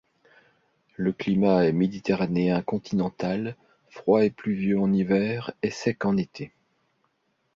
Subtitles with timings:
[0.97, 3.55] Le climat est méditerranéen continental,
[3.91, 6.51] froid et pluvieux en hiver, et sec en été.